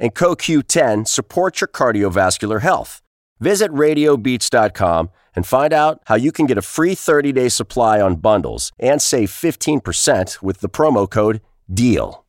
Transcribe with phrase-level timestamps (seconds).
[0.00, 3.02] and CoQ10 support your cardiovascular health.
[3.38, 8.16] Visit radiobeats.com and find out how you can get a free 30 day supply on
[8.16, 11.40] bundles and save 15% with the promo code
[11.72, 12.24] DEAL.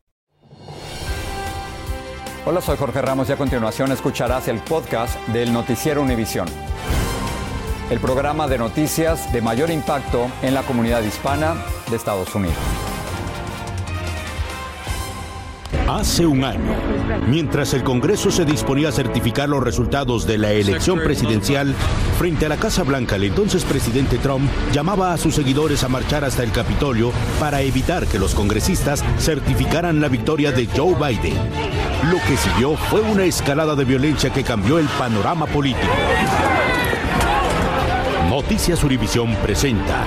[2.44, 6.48] Hola, soy Jorge Ramos y a continuación escucharás el podcast del Noticiero Univisión.
[7.88, 11.54] El programa de noticias de mayor impacto en la comunidad hispana
[11.88, 12.56] de Estados Unidos.
[15.92, 16.74] Hace un año,
[17.28, 21.74] mientras el Congreso se disponía a certificar los resultados de la elección presidencial,
[22.18, 26.24] frente a la Casa Blanca, el entonces presidente Trump llamaba a sus seguidores a marchar
[26.24, 31.36] hasta el Capitolio para evitar que los congresistas certificaran la victoria de Joe Biden.
[32.10, 35.92] Lo que siguió fue una escalada de violencia que cambió el panorama político.
[38.30, 40.06] Noticias Univisión presenta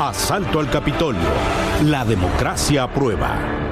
[0.00, 1.22] Asalto al Capitolio.
[1.86, 3.63] La democracia aprueba.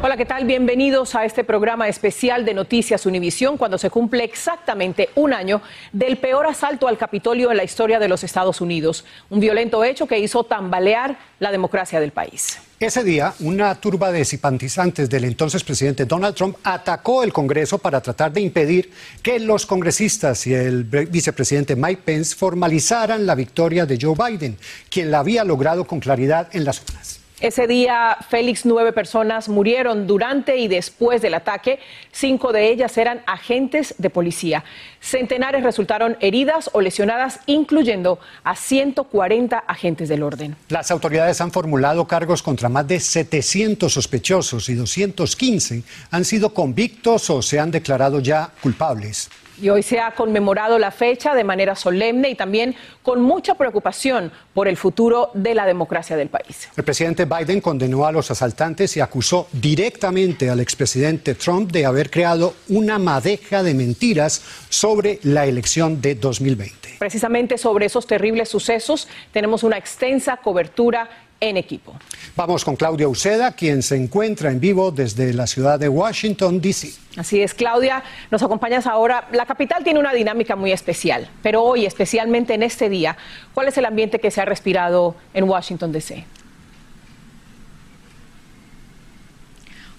[0.00, 0.44] Hola, ¿qué tal?
[0.44, 5.60] Bienvenidos a este programa especial de Noticias Univisión cuando se cumple exactamente un año
[5.92, 10.06] del peor asalto al Capitolio en la historia de los Estados Unidos, un violento hecho
[10.06, 12.60] que hizo tambalear la democracia del país.
[12.78, 18.00] Ese día, una turba de simpatizantes del entonces presidente Donald Trump atacó el Congreso para
[18.00, 23.98] tratar de impedir que los congresistas y el vicepresidente Mike Pence formalizaran la victoria de
[24.00, 24.58] Joe Biden,
[24.90, 27.17] quien la había logrado con claridad en las urnas.
[27.40, 31.78] Ese día, Félix, nueve personas murieron durante y después del ataque.
[32.10, 34.64] Cinco de ellas eran agentes de policía.
[35.00, 40.56] Centenares resultaron heridas o lesionadas, incluyendo a 140 agentes del orden.
[40.68, 47.30] Las autoridades han formulado cargos contra más de 700 sospechosos y 215 han sido convictos
[47.30, 49.30] o se han declarado ya culpables.
[49.60, 54.30] Y hoy se ha conmemorado la fecha de manera solemne y también con mucha preocupación
[54.54, 56.68] por el futuro de la democracia del país.
[56.76, 62.10] El presidente Biden condenó a los asaltantes y acusó directamente al expresidente Trump de haber
[62.10, 66.96] creado una madeja de mentiras sobre la elección de 2020.
[66.98, 71.08] Precisamente sobre esos terribles sucesos tenemos una extensa cobertura
[71.40, 71.94] en equipo.
[72.36, 76.92] Vamos con Claudia Uceda, quien se encuentra en vivo desde la ciudad de Washington, D.C.
[77.16, 79.28] Así es, Claudia, nos acompañas ahora.
[79.32, 83.16] La capital tiene una dinámica muy especial, pero hoy, especialmente en este día,
[83.54, 86.24] ¿cuál es el ambiente que se ha respirado en Washington, D.C.?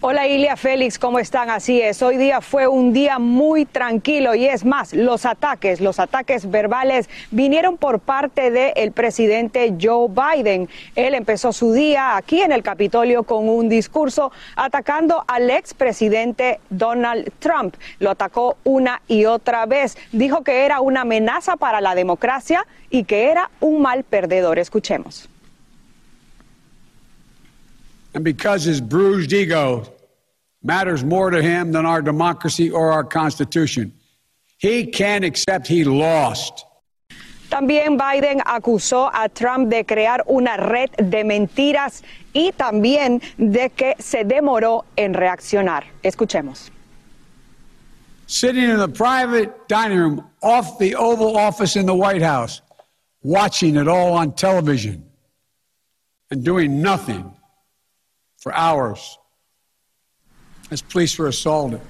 [0.01, 1.49] Hola Ilia Félix, ¿cómo están?
[1.49, 5.99] Así es, hoy día fue un día muy tranquilo y es más, los ataques, los
[5.99, 10.69] ataques verbales vinieron por parte del presidente Joe Biden.
[10.95, 17.33] Él empezó su día aquí en el Capitolio con un discurso atacando al expresidente Donald
[17.39, 17.75] Trump.
[17.99, 19.97] Lo atacó una y otra vez.
[20.13, 24.59] Dijo que era una amenaza para la democracia y que era un mal perdedor.
[24.59, 25.29] Escuchemos.
[28.13, 29.85] And because his bruised ego
[30.63, 33.93] matters more to him than our democracy or our Constitution,
[34.57, 36.65] he can't accept he lost.
[37.49, 43.95] También Biden acusó a Trump de crear una red de mentiras y también de que
[43.97, 45.85] se demoró en reaccionar.
[46.03, 46.69] Escuchemos.
[48.27, 52.61] Sitting in the private dining room off the Oval Office in the White House,
[53.23, 55.03] watching it all on television
[56.29, 57.33] and doing nothing
[58.39, 59.17] for hours
[60.71, 61.81] as police were assaulted.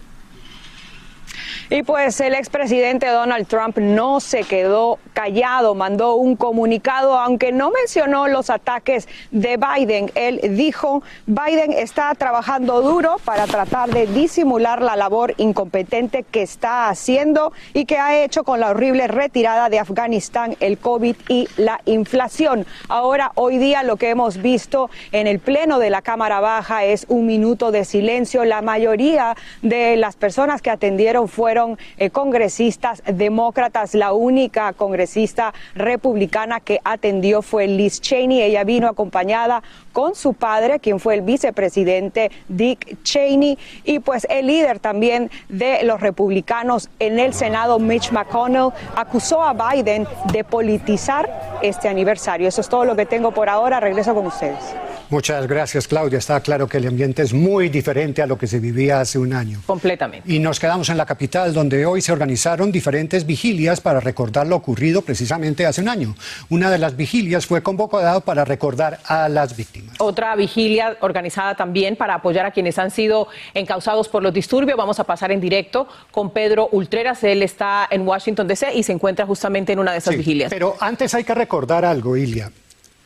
[1.71, 7.69] Y pues el expresidente Donald Trump no se quedó callado, mandó un comunicado, aunque no
[7.69, 10.11] mencionó los ataques de Biden.
[10.15, 16.89] Él dijo, Biden está trabajando duro para tratar de disimular la labor incompetente que está
[16.89, 21.81] haciendo y que ha hecho con la horrible retirada de Afganistán, el COVID y la
[21.85, 22.65] inflación.
[22.87, 27.05] Ahora, hoy día lo que hemos visto en el Pleno de la Cámara Baja es
[27.09, 28.43] un minuto de silencio.
[28.43, 31.58] La mayoría de las personas que atendieron fueron
[31.97, 33.93] eh, congresistas demócratas.
[33.95, 38.41] La única congresista republicana que atendió fue Liz Cheney.
[38.41, 39.61] Ella vino acompañada
[39.93, 45.83] con su padre, quien fue el vicepresidente Dick Cheney, y pues el líder también de
[45.83, 52.47] los republicanos en el Senado, Mitch McConnell, acusó a Biden de politizar este aniversario.
[52.47, 53.79] Eso es todo lo que tengo por ahora.
[53.79, 54.75] Regreso con ustedes.
[55.09, 56.19] Muchas gracias, Claudia.
[56.19, 59.33] Está claro que el ambiente es muy diferente a lo que se vivía hace un
[59.33, 59.59] año.
[59.65, 60.31] Completamente.
[60.31, 64.55] Y nos quedamos en la capital, donde hoy se organizaron diferentes vigilias para recordar lo
[64.55, 66.15] ocurrido precisamente hace un año.
[66.49, 69.95] Una de las vigilias fue convocada para recordar a las víctimas.
[69.97, 74.77] Otra vigilia organizada también para apoyar a quienes han sido encausados por los disturbios.
[74.77, 77.23] Vamos a pasar en directo con Pedro Ultreras.
[77.23, 78.75] Él está en Washington, D.C.
[78.75, 80.51] y se encuentra justamente en una de esas vigilias.
[80.51, 82.51] Pero antes hay que recordar algo, Ilia.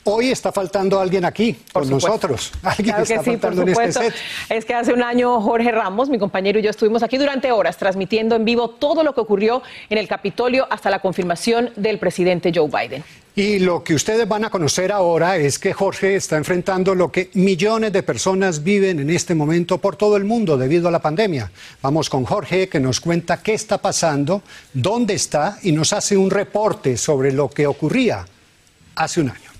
[0.05, 2.51] Hoy está faltando alguien aquí con nosotros.
[2.63, 4.13] Alguien claro que está sí, por faltando en este set.
[4.49, 7.77] Es que hace un año Jorge Ramos, mi compañero y yo estuvimos aquí durante horas
[7.77, 12.51] transmitiendo en vivo todo lo que ocurrió en el Capitolio hasta la confirmación del presidente
[12.53, 13.03] Joe Biden.
[13.35, 17.31] Y lo que ustedes van a conocer ahora es que Jorge está enfrentando lo que
[17.33, 21.49] millones de personas viven en este momento por todo el mundo debido a la pandemia.
[21.81, 26.29] Vamos con Jorge que nos cuenta qué está pasando, dónde está y nos hace un
[26.29, 28.25] reporte sobre lo que ocurría
[28.95, 29.52] hace un año.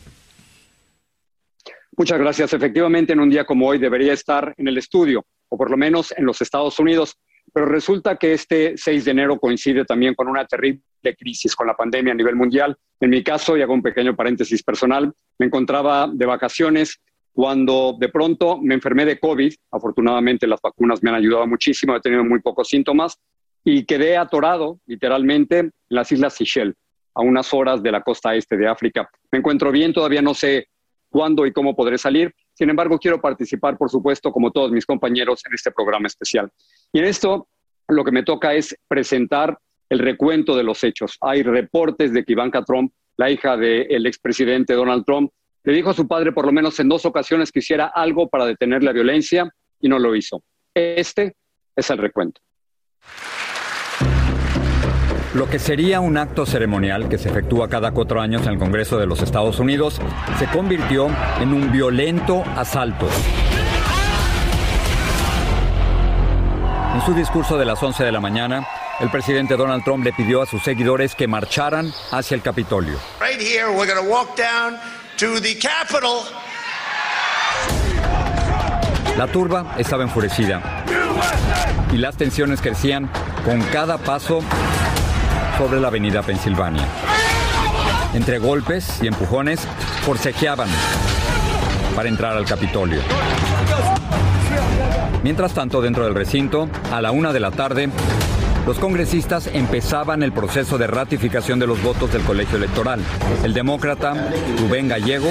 [1.95, 2.53] Muchas gracias.
[2.53, 6.13] Efectivamente, en un día como hoy debería estar en el estudio, o por lo menos
[6.17, 7.17] en los Estados Unidos,
[7.53, 10.81] pero resulta que este 6 de enero coincide también con una terrible
[11.17, 12.75] crisis con la pandemia a nivel mundial.
[12.99, 16.99] En mi caso, y hago un pequeño paréntesis personal, me encontraba de vacaciones
[17.31, 19.53] cuando de pronto me enfermé de COVID.
[19.71, 23.19] Afortunadamente las vacunas me han ayudado muchísimo, he tenido muy pocos síntomas
[23.63, 26.75] y quedé atorado literalmente en las Islas Seychelles,
[27.13, 29.07] a unas horas de la costa este de África.
[29.31, 30.67] Me encuentro bien, todavía no sé
[31.13, 32.33] cuándo y cómo podré salir.
[32.53, 36.51] Sin embargo, quiero participar, por supuesto, como todos mis compañeros, en este programa especial.
[36.91, 37.47] Y en esto,
[37.87, 39.57] lo que me toca es presentar
[39.89, 41.17] el recuento de los hechos.
[41.21, 45.31] Hay reportes de que Ivanka Trump, la hija del expresidente Donald Trump,
[45.63, 48.47] le dijo a su padre por lo menos en dos ocasiones que hiciera algo para
[48.47, 49.49] detener la violencia
[49.79, 50.43] y no lo hizo.
[50.73, 51.35] Este
[51.75, 52.41] es el recuento.
[55.33, 58.99] Lo que sería un acto ceremonial que se efectúa cada cuatro años en el Congreso
[58.99, 59.99] de los Estados Unidos
[60.37, 61.07] se convirtió
[61.39, 63.07] en un violento asalto.
[66.93, 68.67] En su discurso de las 11 de la mañana,
[68.99, 72.99] el presidente Donald Trump le pidió a sus seguidores que marcharan hacia el Capitolio.
[73.19, 74.77] Right here, we're going to walk down
[75.17, 76.21] to the Capitol.
[79.17, 80.83] La turba estaba enfurecida
[81.91, 83.09] y las tensiones crecían
[83.45, 84.43] con cada paso
[85.57, 86.87] sobre la avenida Pensilvania.
[88.13, 89.59] Entre golpes y empujones,
[90.01, 90.69] forcejeaban
[91.95, 93.01] para entrar al Capitolio.
[95.23, 97.89] Mientras tanto, dentro del recinto, a la una de la tarde,
[98.65, 103.01] los congresistas empezaban el proceso de ratificación de los votos del colegio electoral.
[103.43, 104.13] El demócrata
[104.59, 105.29] Rubén Gallego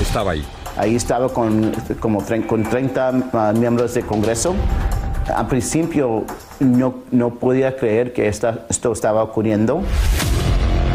[0.00, 0.44] estaba ahí.
[0.76, 4.54] Ahí estaba con, como, con 30 ah, miembros de Congreso.
[5.32, 6.24] Al principio
[6.60, 9.82] no, no podía creer que esto estaba ocurriendo.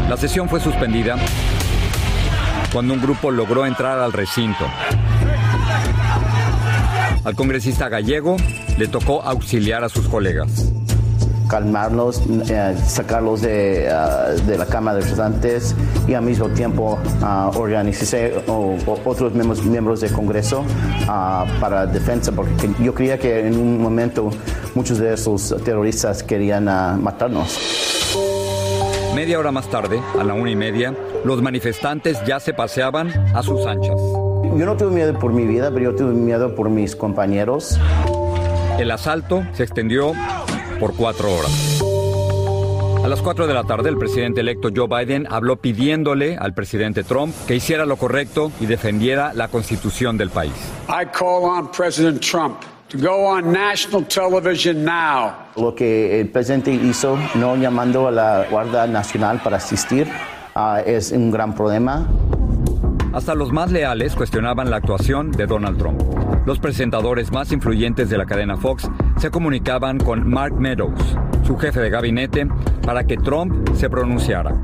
[0.09, 1.17] La sesión fue suspendida
[2.73, 4.65] cuando un grupo logró entrar al recinto.
[7.23, 8.37] Al congresista gallego
[8.77, 10.71] le tocó auxiliar a sus colegas.
[11.49, 15.75] Calmarlos, eh, sacarlos de, ah, de la Cámara de Representantes
[16.07, 16.97] y al mismo tiempo
[18.47, 18.51] o-
[18.85, 20.63] o- otros miembros, miembros del Congreso
[21.07, 24.29] ah, para defensa, porque yo creía que en un momento
[24.75, 27.57] muchos de esos terroristas querían ah, matarnos.
[29.15, 30.93] Media hora más tarde, a la una y media,
[31.25, 33.99] los manifestantes ya se paseaban a sus anchas.
[34.55, 37.77] Yo no tuve miedo por mi vida, pero yo tuve miedo por mis compañeros.
[38.77, 40.13] El asalto se extendió
[40.79, 41.83] por cuatro horas.
[43.03, 47.03] A las 4 de la tarde, el presidente electo Joe Biden habló pidiéndole al presidente
[47.03, 50.51] Trump que hiciera lo correcto y defendiera la constitución del país.
[50.89, 52.57] I call on President Trump
[52.89, 58.45] to go on national television now Lo que el presidente hizo, no llamando a la
[58.49, 60.07] Guardia Nacional para asistir,
[60.55, 62.05] ah, es un gran problema.
[63.13, 66.18] Hasta los más leales cuestionaban la actuación de Donald Trump.
[66.45, 71.79] Los presentadores más influyentes de la cadena Fox se comunicaban con Mark Meadows, su jefe
[71.79, 72.47] de gabinete,
[72.85, 74.55] para que Trump se pronunciara.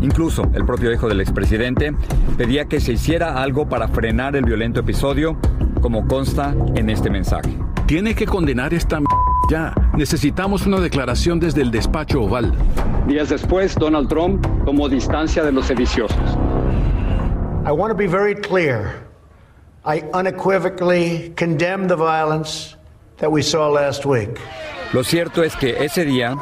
[0.00, 1.94] Incluso el propio hijo del expresidente
[2.36, 5.36] pedía que se hiciera algo para frenar el violento episodio,
[5.80, 7.56] como consta en este mensaje.
[7.86, 9.06] Tiene que condenar esta m
[9.48, 9.72] ya.
[9.96, 12.52] Necesitamos una declaración desde el despacho oval.
[13.06, 16.18] Días después, Donald Trump tomó distancia de los sediciosos.
[17.64, 19.05] I want to be very clear.
[19.86, 22.74] I unequivocally condemn the violence
[23.18, 24.30] that we saw last week.
[24.92, 26.34] Lo cierto es que ese día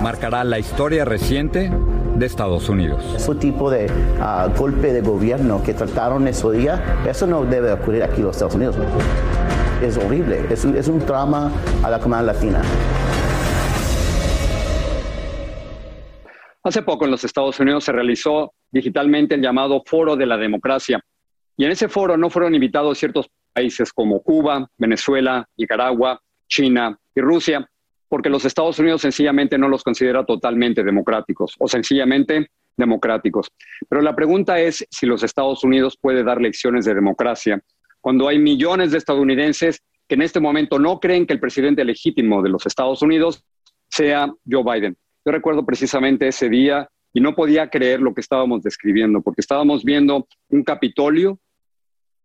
[0.00, 1.70] marcará la historia reciente
[2.14, 3.02] de Estados Unidos.
[3.16, 8.04] Ese tipo de ah, golpe de gobierno que trataron ese día, eso no debe ocurrir
[8.04, 8.76] aquí en los Estados Unidos.
[9.82, 11.50] Es horrible, es, un- es un trauma
[11.82, 12.62] a la comunidad latina.
[16.64, 21.00] Hace poco en los Estados Unidos se realizó digitalmente el llamado Foro de la Democracia.
[21.56, 27.20] Y en ese foro no fueron invitados ciertos países como Cuba, Venezuela, Nicaragua, China y
[27.20, 27.68] Rusia,
[28.08, 33.48] porque los Estados Unidos sencillamente no los considera totalmente democráticos o sencillamente democráticos.
[33.88, 37.62] Pero la pregunta es si los Estados Unidos puede dar lecciones de democracia
[38.00, 42.42] cuando hay millones de estadounidenses que en este momento no creen que el presidente legítimo
[42.42, 43.44] de los Estados Unidos
[43.88, 44.96] sea Joe Biden.
[45.24, 49.84] Yo recuerdo precisamente ese día y no podía creer lo que estábamos describiendo, porque estábamos
[49.84, 51.38] viendo un Capitolio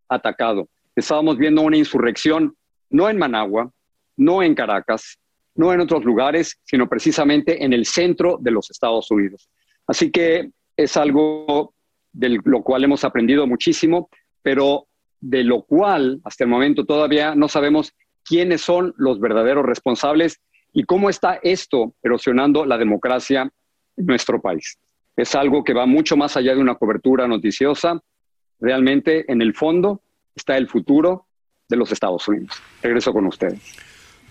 [0.08, 2.56] atacado, estábamos viendo una insurrección,
[2.90, 3.72] no en Managua,
[4.16, 5.18] no en Caracas,
[5.56, 9.50] no en otros lugares, sino precisamente en el centro de los Estados Unidos.
[9.88, 11.74] Así que es algo
[12.14, 14.10] de lo cual hemos aprendido muchísimo,
[14.42, 14.88] pero
[15.20, 20.40] de lo cual hasta el momento todavía no sabemos quiénes son los verdaderos responsables
[20.74, 23.52] y cómo está esto erosionando la democracia
[23.98, 24.78] en nuestro país.
[25.16, 28.00] Es algo que va mucho más allá de una cobertura noticiosa.
[28.60, 30.02] Realmente, en el fondo,
[30.36, 31.26] está el futuro
[31.70, 32.52] de los Estados Unidos.
[32.82, 33.60] Regreso con ustedes.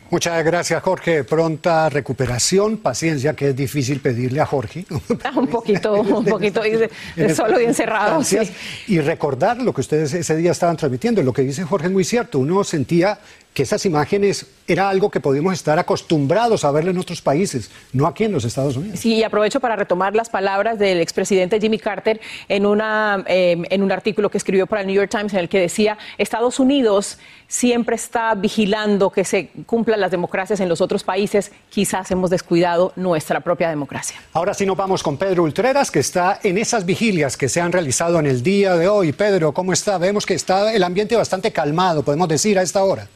[0.08, 1.24] Muchas gracias, Jorge.
[1.24, 4.84] Pronta recuperación, paciencia, que es difícil pedirle a Jorge.
[5.36, 8.22] Un poquito, un poquito de- de solo y encerrado.
[8.22, 8.38] sí.
[8.86, 11.22] Y recordar lo que ustedes ese día estaban transmitiendo.
[11.24, 12.38] Lo que dice Jorge es muy cierto.
[12.38, 13.18] Uno sentía
[13.56, 18.06] que esas imágenes era algo que podíamos estar acostumbrados a verlo en otros países, no
[18.06, 19.00] aquí en los Estados Unidos.
[19.00, 22.20] Sí, y aprovecho para retomar las palabras del expresidente Jimmy Carter
[22.50, 25.48] en, una, eh, en un artículo que escribió para el New York Times en el
[25.48, 27.16] que decía, Estados Unidos
[27.48, 32.92] siempre está vigilando que se cumplan las democracias en los otros países, quizás hemos descuidado
[32.94, 34.20] nuestra propia democracia.
[34.34, 37.72] Ahora sí nos vamos con Pedro Ultreras, que está en esas vigilias que se han
[37.72, 39.12] realizado en el día de hoy.
[39.12, 39.96] Pedro, ¿cómo está?
[39.96, 43.08] Vemos que está el ambiente bastante calmado, podemos decir, a esta hora.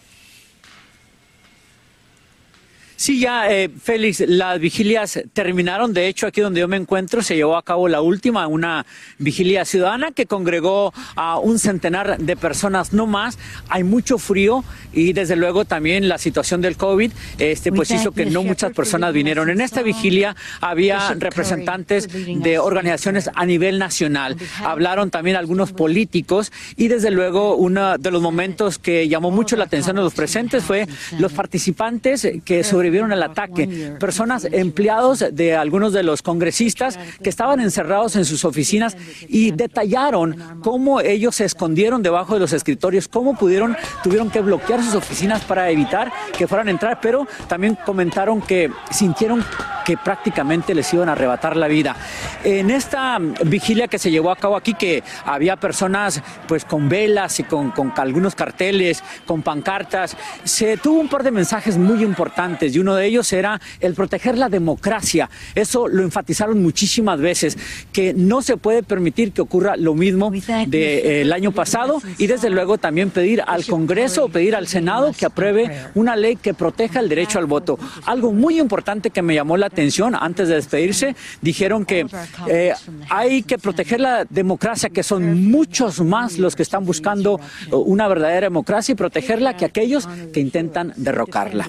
[3.01, 5.95] Sí, ya, eh, Félix, las vigilias terminaron.
[5.95, 8.85] De hecho, aquí donde yo me encuentro se llevó a cabo la última, una
[9.17, 13.39] vigilia ciudadana que congregó a un centenar de personas, no más.
[13.71, 18.27] Hay mucho frío y desde luego también la situación del COVID este, pues hizo que
[18.27, 19.49] no muchas personas vinieron.
[19.49, 24.37] En esta vigilia había representantes de organizaciones a nivel nacional.
[24.63, 29.65] Hablaron también algunos políticos y desde luego uno de los momentos que llamó mucho la
[29.65, 30.87] atención de los presentes fue
[31.19, 37.61] los participantes que sobrevivieron al ataque, personas empleados de algunos de los congresistas que estaban
[37.61, 38.97] encerrados en sus oficinas
[39.29, 44.83] y detallaron cómo ellos se escondieron debajo de los escritorios, cómo pudieron, tuvieron que bloquear
[44.83, 49.45] sus oficinas para evitar que fueran a entrar, pero también comentaron que sintieron
[49.85, 51.97] que prácticamente les iban a arrebatar la vida.
[52.45, 57.41] En esta vigilia que se llevó a cabo aquí, que había personas pues con velas
[57.41, 62.83] y con algunos carteles, con pancartas, se tuvo un par de mensajes muy importantes y
[62.83, 65.29] uno de ellos era el proteger la democracia.
[65.55, 67.59] Eso lo enfatizaron muchísimas veces,
[67.93, 70.33] que no se puede permitir que ocurra lo mismo
[70.67, 75.27] del año pasado y desde luego también pedir al Congreso o pedir al Senado que
[75.27, 77.79] apruebe una ley que proteja el derecho al voto.
[78.07, 82.07] Algo muy importante que me llamó la atención antes de despedirse, dijeron que
[82.49, 82.73] eh,
[83.09, 88.09] hay que proteger la democracia, que son muchos más los que están buscando eh, una
[88.09, 91.69] verdadera democracia y protegerla que aquellos que intentan derrocarla.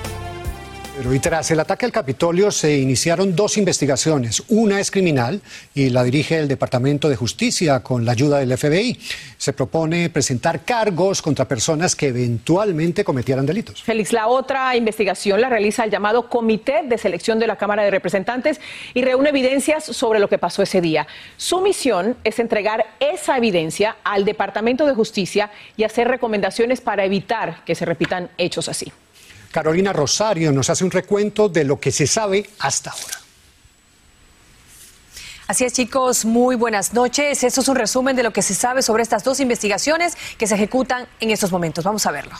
[1.01, 4.43] Pero y tras el ataque al Capitolio se iniciaron dos investigaciones.
[4.49, 5.41] Una es criminal
[5.73, 8.99] y la dirige el Departamento de Justicia con la ayuda del FBI.
[9.35, 13.81] Se propone presentar cargos contra personas que eventualmente cometieran delitos.
[13.81, 17.89] Félix, la otra investigación la realiza el llamado Comité de Selección de la Cámara de
[17.89, 18.61] Representantes
[18.93, 21.07] y reúne evidencias sobre lo que pasó ese día.
[21.35, 27.65] Su misión es entregar esa evidencia al Departamento de Justicia y hacer recomendaciones para evitar
[27.65, 28.93] que se repitan hechos así.
[29.51, 33.21] Carolina Rosario nos hace un recuento de lo que se sabe hasta ahora.
[35.47, 37.43] Así es, chicos, muy buenas noches.
[37.43, 40.55] Esto es un resumen de lo que se sabe sobre estas dos investigaciones que se
[40.55, 41.83] ejecutan en estos momentos.
[41.83, 42.35] Vamos a verlo.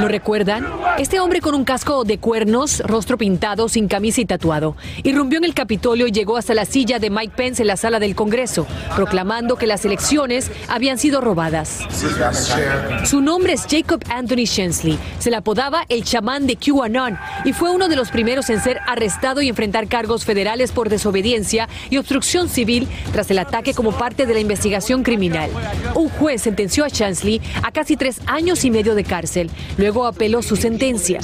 [0.00, 0.66] ¿Lo recuerdan?
[0.98, 5.44] Este hombre con un casco de cuernos, rostro pintado, sin camisa y tatuado, irrumpió en
[5.44, 8.66] el Capitolio y llegó hasta la silla de Mike Pence en la sala del Congreso,
[8.94, 11.80] proclamando que las elecciones habían sido robadas.
[13.04, 14.98] Su nombre es Jacob Anthony Shensley.
[15.18, 18.80] Se le apodaba el chamán de QAnon y fue uno de los primeros en ser
[18.86, 24.26] arrestado y enfrentar cargos federales por desobediencia y obstrucción civil tras el ataque como parte
[24.26, 25.50] de la investigación criminal.
[25.94, 29.50] Un juez sentenció a Shensley a casi tres años y medio de cárcel.
[29.76, 31.20] Luego apeló su sentencia.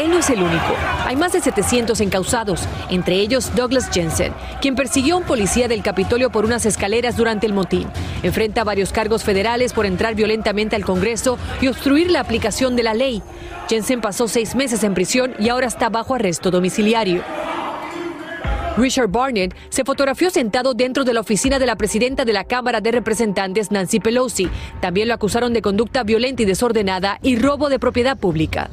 [0.00, 0.74] Él no es el único.
[1.04, 5.82] Hay más de 700 encausados, entre ellos Douglas Jensen, quien persiguió a un policía del
[5.82, 7.86] Capitolio por unas escaleras durante el motín.
[8.22, 12.94] Enfrenta varios cargos federales por entrar violentamente al Congreso y obstruir la aplicación de la
[12.94, 13.22] ley.
[13.68, 17.22] Jensen pasó seis meses en prisión y ahora está bajo arresto domiciliario.
[18.76, 22.80] Richard Barnett se fotografió sentado dentro de la oficina de la presidenta de la Cámara
[22.80, 24.48] de Representantes, Nancy Pelosi.
[24.80, 28.70] También lo acusaron de conducta violenta y desordenada y robo de propiedad pública.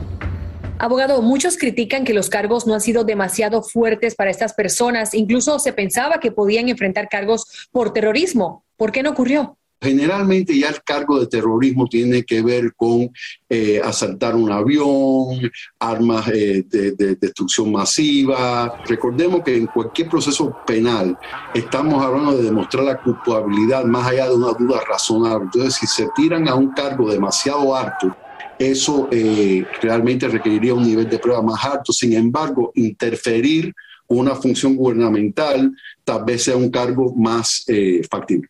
[0.80, 5.16] Abogado, muchos critican que los cargos no han sido demasiado fuertes para estas personas.
[5.16, 8.64] Incluso se pensaba que podían enfrentar cargos por terrorismo.
[8.76, 9.58] ¿Por qué no ocurrió?
[9.80, 13.12] Generalmente ya el cargo de terrorismo tiene que ver con
[13.48, 18.82] eh, asaltar un avión, armas eh, de, de, destrucción masiva.
[18.86, 21.16] Recordemos que en cualquier proceso penal
[21.54, 25.46] estamos hablando de demostrar la culpabilidad más allá de una duda razonable.
[25.46, 28.16] Entonces, si se tiran a un cargo demasiado alto,
[28.58, 31.94] eso eh, realmente requeriría un nivel de prueba más alto.
[31.94, 33.76] Sin embargo, interferir
[34.08, 35.72] con una función gubernamental
[36.04, 37.64] tal vez sea un cargo más
[38.10, 38.50] factible.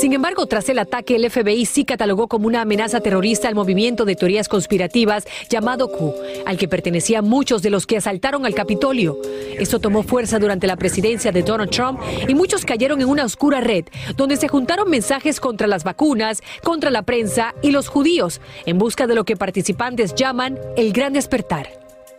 [0.00, 4.04] Sin embargo, tras el ataque, el FBI sí catalogó como una amenaza terrorista al movimiento
[4.04, 6.14] de teorías conspirativas llamado Q,
[6.44, 9.18] al que pertenecían muchos de los que asaltaron al Capitolio.
[9.58, 13.60] Esto tomó fuerza durante la presidencia de Donald Trump y muchos cayeron en una oscura
[13.62, 13.84] red
[14.16, 19.06] donde se juntaron mensajes contra las vacunas, contra la prensa y los judíos, en busca
[19.06, 21.68] de lo que participantes llaman el gran despertar.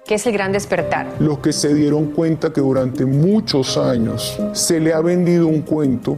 [0.05, 1.07] ¿Qué es el gran despertar?
[1.19, 6.17] Los que se dieron cuenta que durante muchos años se le ha vendido un cuento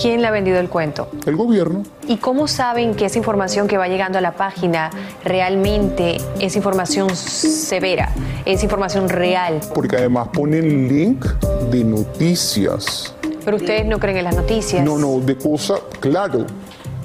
[0.00, 1.08] ¿Quién le ha vendido el cuento?
[1.26, 1.82] El gobierno.
[2.06, 4.90] ¿Y cómo saben que esa información que va llegando a la página
[5.24, 8.12] realmente es información severa,
[8.44, 9.60] es información real?
[9.74, 11.24] Porque además ponen link
[11.70, 13.14] de noticias.
[13.44, 14.84] Pero ustedes no creen en las noticias.
[14.84, 16.46] No, no, de cosas, claro.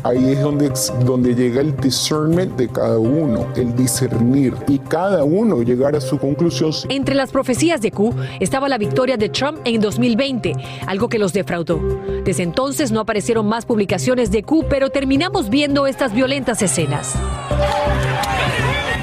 [0.06, 0.72] Ahí es donde,
[1.04, 6.20] donde llega el discernment de cada uno, el discernir y cada uno llegar a su
[6.20, 6.72] conclusión.
[6.90, 10.54] Entre las profecías de Q estaba la victoria de Trump en 2020,
[10.86, 11.80] algo que los defraudó.
[12.24, 17.16] Desde entonces no aparecieron más publicaciones de Q, pero terminamos viendo estas violentas escenas.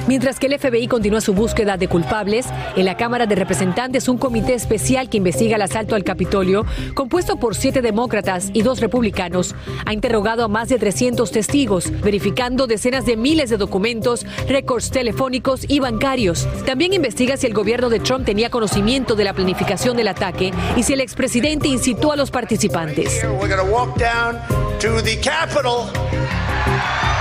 [0.09, 4.19] Mientras que el FBI continúa su búsqueda de culpables, en la Cámara de Representantes un
[4.19, 9.55] comité especial que investiga el asalto al Capitolio, compuesto por siete demócratas y dos republicanos,
[9.87, 15.65] ha interrogado a más de 300 testigos, verificando decenas de miles de documentos, récords telefónicos
[15.69, 16.49] y bancarios.
[16.67, 20.83] También investiga si el gobierno de Trump tenía conocimiento de la planificación del ataque y
[20.83, 23.23] si el expresidente incitó a los participantes.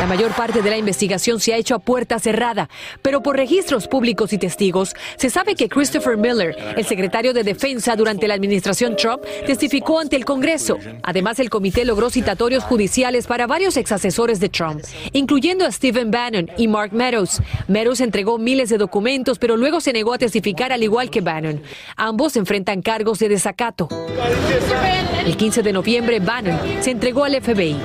[0.02, 2.68] La mayor parte de la investigación se ha hecho a puerta cerrada,
[3.02, 7.96] pero por registros públicos y testigos se sabe que Christopher Miller, el secretario de Defensa
[7.96, 10.78] durante la administración Trump, testificó ante el Congreso.
[11.04, 14.82] Además, el comité logró citatorios judiciales para varios exasesores de Trump,
[15.14, 17.42] incluyendo a Stephen Bannon y Mark Meadows.
[17.68, 21.62] Meadows entregó miles de documentos, pero luego se negó a testificar al igual que Bannon.
[21.96, 23.88] Ambos enfrentan cargos de desacato.
[25.26, 27.76] El 15 de noviembre, Bannon se entregó al FBI.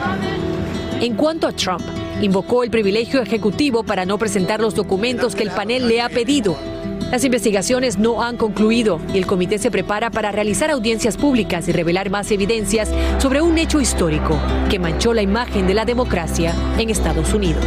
[1.01, 1.83] En cuanto a Trump,
[2.23, 6.57] invocó el privilegio ejecutivo para no presentar los documentos que el panel le ha pedido.
[7.11, 11.73] Las investigaciones no han concluido y el comité se prepara para realizar audiencias públicas y
[11.73, 14.37] revelar más evidencias sobre un hecho histórico
[14.69, 17.65] que manchó la imagen de la democracia en Estados Unidos.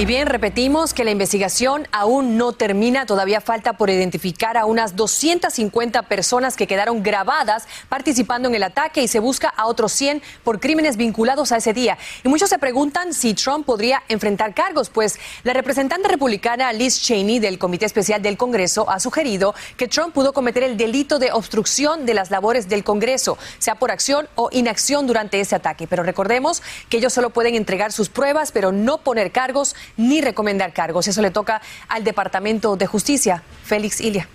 [0.00, 3.04] Y bien, repetimos que la investigación aún no termina.
[3.04, 9.02] Todavía falta por identificar a unas 250 personas que quedaron grabadas participando en el ataque
[9.02, 11.98] y se busca a otros 100 por crímenes vinculados a ese día.
[12.22, 17.40] Y muchos se preguntan si Trump podría enfrentar cargos, pues la representante republicana Liz Cheney
[17.40, 22.06] del Comité Especial del Congreso ha sugerido que Trump pudo cometer el delito de obstrucción
[22.06, 25.88] de las labores del Congreso, sea por acción o inacción durante ese ataque.
[25.88, 30.72] Pero recordemos que ellos solo pueden entregar sus pruebas, pero no poner cargos ni recomendar
[30.72, 31.08] cargos.
[31.08, 33.42] Eso le toca al Departamento de Justicia.
[33.64, 34.28] Félix Ilia.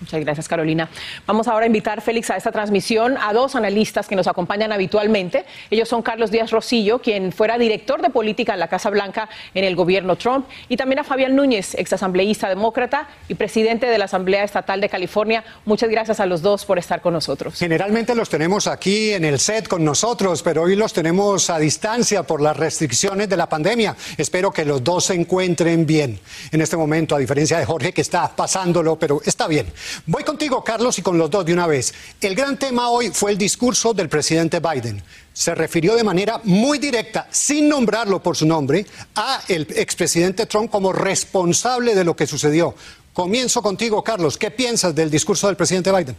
[0.00, 0.88] Muchas gracias, Carolina.
[1.26, 5.44] Vamos ahora a invitar, Félix, a esta transmisión a dos analistas que nos acompañan habitualmente.
[5.70, 9.64] Ellos son Carlos Díaz Rosillo, quien fuera director de política en la Casa Blanca en
[9.64, 14.42] el gobierno Trump, y también a Fabián Núñez, exasambleísta demócrata y presidente de la Asamblea
[14.42, 15.44] Estatal de California.
[15.66, 17.58] Muchas gracias a los dos por estar con nosotros.
[17.58, 22.22] Generalmente los tenemos aquí en el set con nosotros, pero hoy los tenemos a distancia
[22.22, 23.94] por las restricciones de la pandemia.
[24.16, 26.18] Espero que los dos se encuentren bien
[26.52, 29.66] en este momento, a diferencia de Jorge que está pasándolo, pero está bien.
[30.06, 31.92] Voy contigo, Carlos, y con los dos de una vez.
[32.20, 35.02] El gran tema hoy fue el discurso del presidente Biden.
[35.32, 40.70] Se refirió de manera muy directa, sin nombrarlo por su nombre, a el expresidente Trump
[40.70, 42.74] como responsable de lo que sucedió.
[43.12, 44.38] Comienzo contigo, Carlos.
[44.38, 46.16] ¿Qué piensas del discurso del presidente Biden?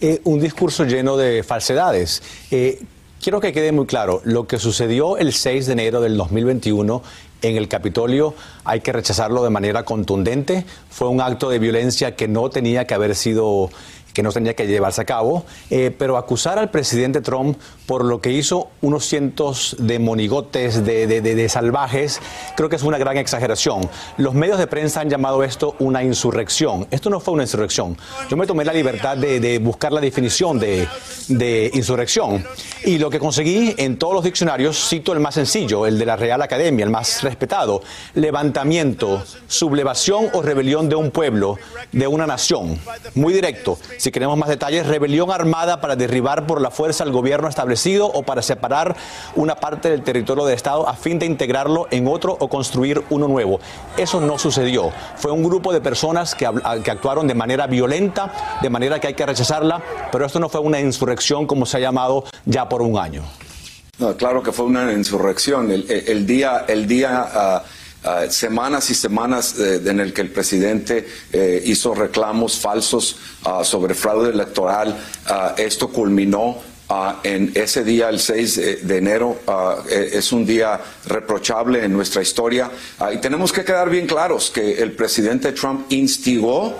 [0.00, 2.22] Eh, un discurso lleno de falsedades.
[2.50, 2.80] Eh,
[3.20, 7.02] quiero que quede muy claro, lo que sucedió el 6 de enero del 2021
[7.42, 10.64] en el Capitolio hay que rechazarlo de manera contundente.
[10.90, 13.70] Fue un acto de violencia que no tenía que haber sido
[14.18, 18.20] que no tenía que llevarse a cabo, eh, pero acusar al presidente Trump por lo
[18.20, 22.20] que hizo unos cientos de monigotes, de, salvajes,
[22.56, 23.88] creo que es una gran exageración.
[24.16, 26.88] Los medios de prensa han llamado esto una insurrección.
[26.90, 27.96] Esto no fue una insurrección.
[28.28, 32.44] Yo me tomé la libertad de, buscar la definición de, insurrección
[32.84, 36.16] y lo que conseguí en todos los diccionarios, cito el más sencillo, el de la
[36.16, 37.82] Real Academia, el más respetado,
[38.14, 41.56] levantamiento, sublevación o rebelión de un pueblo,
[41.92, 42.80] de una nación.
[43.14, 43.78] Muy directo.
[44.12, 48.42] Queremos más detalles, rebelión armada para derribar por la fuerza al gobierno establecido o para
[48.42, 48.96] separar
[49.34, 53.28] una parte del territorio del Estado a fin de integrarlo en otro o construir uno
[53.28, 53.60] nuevo.
[53.96, 54.92] Eso no sucedió.
[55.16, 56.48] Fue un grupo de personas que,
[56.84, 60.60] que actuaron de manera violenta, de manera que hay que rechazarla, pero esto no fue
[60.60, 63.22] una insurrección como se ha llamado ya por un año.
[63.98, 65.70] No, claro que fue una insurrección.
[65.70, 67.62] El, día, el día ah,
[68.04, 73.64] Ah, semanas y semanas eh, en el que el presidente eh, hizo reclamos falsos ah,
[73.64, 74.96] sobre fraude electoral.
[75.26, 76.58] Ah, esto culminó
[77.22, 79.40] en ese día, el 6 de enero,
[79.90, 82.70] e, es un día reprochable en nuestra historia
[83.12, 86.74] y tenemos que quedar bien claros que el presidente Trump instigó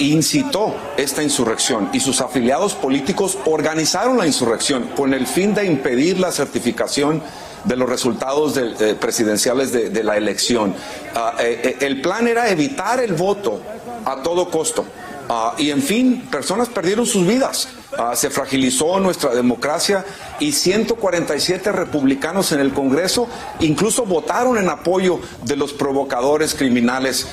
[0.00, 6.18] incitó esta insurrección y sus afiliados políticos organizaron la insurrección con el fin de impedir
[6.18, 7.22] la certificación
[7.68, 10.74] de los resultados eh, presidenciales de, la elección.
[11.14, 13.60] Ah, eh, eh, el plan era evitar el voto
[14.04, 14.86] a todo costo.
[15.28, 17.68] Ah, y en fin, personas perdieron sus vidas.
[17.98, 20.02] Ah, se fragilizó nuestra democracia
[20.40, 23.28] y 147 republicanos en el Congreso
[23.60, 27.26] incluso votaron en apoyo de los provocadores criminales.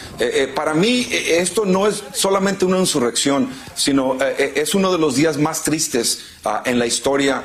[0.55, 5.63] para mí esto no es solamente una insurrección, sino es uno de los días más
[5.63, 6.23] tristes
[6.63, 7.43] en la historia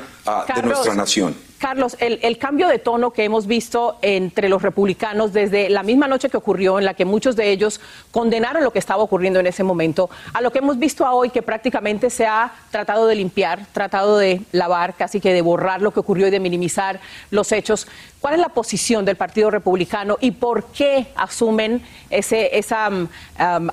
[0.55, 1.35] de nuestra nación.
[1.61, 6.27] Carlos, el, cambio de tono que hemos visto entre los republicanos desde la misma noche
[6.27, 9.63] que ocurrió, en la que muchos de ellos condenaron lo que estaba ocurriendo en ese
[9.63, 14.17] momento, a lo que hemos visto hoy, que prácticamente se ha tratado de limpiar, tratado
[14.17, 17.85] de lavar, casi que de borrar lo que ocurrió y de minimizar los hechos.
[18.19, 23.07] ¿Cuál es la posición del Partido Republicano y por qué asumen ese, esa um,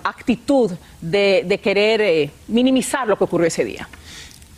[0.05, 3.89] actitud de, querer eh, minimizar lo que ocurrió ese día?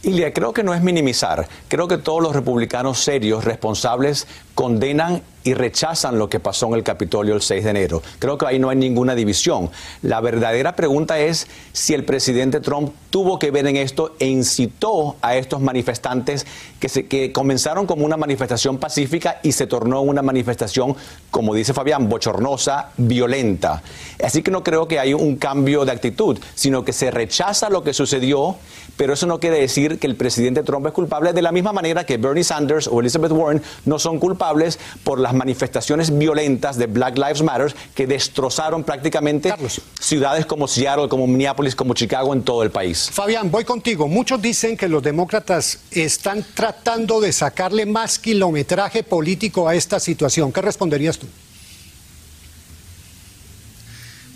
[0.03, 1.47] Ilia, creo que no es minimizar.
[1.69, 6.83] Creo que todos los republicanos serios, responsables, condenan y rechazan lo que pasó en el
[6.83, 8.03] Capitolio el 6 de enero.
[8.18, 9.70] Creo que ahí no hay ninguna división.
[10.03, 15.16] La verdadera pregunta es si el presidente Trump tuvo que ver en esto e incitó
[15.22, 16.46] a estos manifestantes
[16.79, 20.96] que, se, que comenzaron como una manifestación pacífica y se tornó una manifestación,
[21.31, 23.83] como dice Fabián, bochornosa, violenta.
[24.22, 27.83] Así que no creo que hay un cambio de actitud, sino que se rechaza lo
[27.83, 28.57] que sucedió,
[28.96, 32.05] pero eso no quiere decir que el presidente Trump es culpable de la misma manera
[32.05, 37.16] que Bernie Sanders o Elizabeth Warren no son culpables por las manifestaciones violentas de Black
[37.16, 39.53] Lives Matter que destrozaron prácticamente
[40.01, 43.09] ciudades como Seattle, como Minneapolis, como Chicago en todo el país.
[43.12, 44.09] Fabián, voy contigo.
[44.09, 50.53] Muchos dicen que los demócratas están tratando de sacarle más kilometraje político a esta situación.
[50.53, 51.27] ¿Qué responderías tú?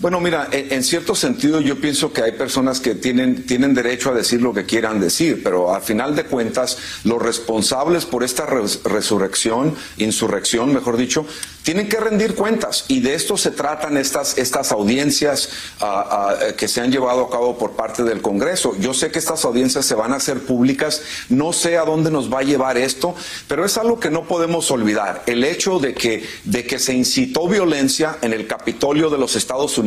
[0.00, 4.14] Bueno, mira, en, cierto sentido yo pienso que hay personas que tienen, tienen derecho a
[4.14, 9.74] decir lo que quieran decir, pero al final de cuentas los responsables por esta resurrección,
[9.96, 11.24] insurrección, mejor dicho,
[11.62, 15.48] tienen que rendir cuentas y de esto se tratan estas, estas audiencias
[15.80, 18.76] ah, ah, que se han llevado a cabo por parte del Congreso.
[18.78, 22.30] Yo sé que estas audiencias se van a hacer públicas, no sé a dónde nos
[22.30, 23.14] va a llevar esto,
[23.48, 25.22] pero es algo que no podemos olvidar.
[25.26, 29.78] El hecho de que, de que se incitó violencia en el Capitolio de los Estados
[29.78, 29.83] Unidos,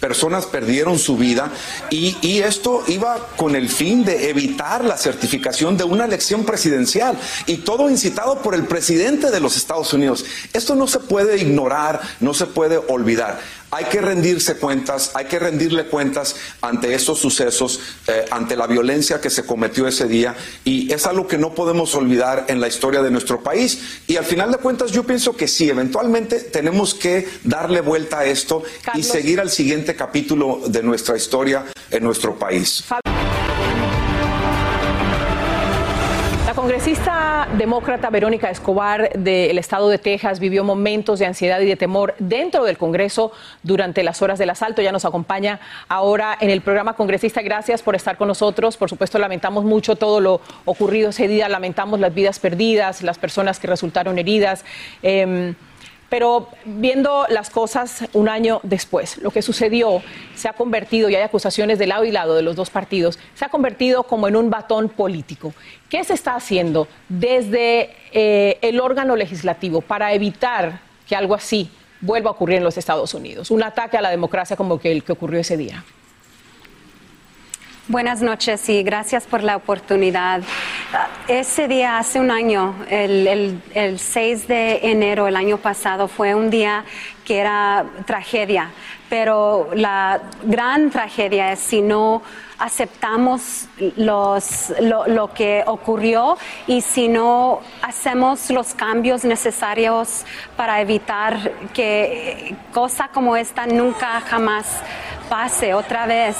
[0.00, 1.50] personas perdieron su vida
[1.90, 7.58] y, esto iba con el fin de evitar la certificación de una elección presidencial y
[7.58, 10.24] todo incitado por el presidente de los Estados Unidos.
[10.52, 13.40] Esto no se puede ignorar, no se puede olvidar.
[13.70, 19.20] Hay que rendirse cuentas, hay que rendirle cuentas ante esos sucesos, eh, ante la violencia
[19.20, 23.02] que se cometió ese día y es algo que no podemos olvidar en la historia
[23.02, 24.00] de nuestro país.
[24.06, 28.24] Y al final de cuentas yo pienso que sí, eventualmente tenemos que darle vuelta a
[28.24, 28.62] esto
[28.94, 32.84] y seguir al siguiente capítulo de nuestra historia en nuestro país.
[36.78, 42.14] Congresista demócrata Verónica Escobar del estado de Texas vivió momentos de ansiedad y de temor
[42.20, 43.32] dentro del Congreso
[43.64, 44.80] durante las horas del asalto.
[44.80, 47.42] Ya nos acompaña ahora en el programa Congresista.
[47.42, 48.76] Gracias por estar con nosotros.
[48.76, 51.48] Por supuesto, lamentamos mucho todo lo ocurrido ese día.
[51.48, 54.64] Lamentamos las vidas perdidas, las personas que resultaron heridas.
[55.02, 55.56] Em,
[56.08, 60.02] pero viendo las cosas un año después, lo que sucedió
[60.34, 63.44] se ha convertido, y hay acusaciones de lado y lado de los dos partidos, se
[63.44, 65.52] ha convertido como en un batón político.
[65.88, 72.30] ¿Qué se está haciendo desde eh, el órgano legislativo para evitar que algo así vuelva
[72.30, 73.50] a ocurrir en los Estados Unidos?
[73.50, 75.84] Un ataque a la democracia como el que ocurrió ese día.
[77.88, 80.42] Buenas noches y gracias por la oportunidad.
[81.26, 83.60] Ese día, hace un año, el,
[83.98, 86.84] 6 de enero del año pasado, fue un día
[87.28, 88.70] que era tragedia,
[89.10, 92.22] pero la gran tragedia es si no
[92.58, 94.38] aceptamos lo,
[94.80, 100.24] lo, que ocurrió y si no hacemos los cambios necesarios
[100.56, 104.82] para evitar que cosa como esta nunca jamás
[105.28, 106.36] pase otra vez.